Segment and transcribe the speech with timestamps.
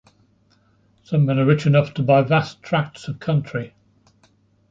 [1.03, 3.75] Some men are rich enough to buy vast tracts of country.